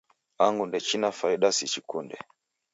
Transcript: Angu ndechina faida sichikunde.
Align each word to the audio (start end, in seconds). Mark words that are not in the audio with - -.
Angu 0.45 0.63
ndechina 0.65 1.09
faida 1.19 1.49
sichikunde. 1.57 2.17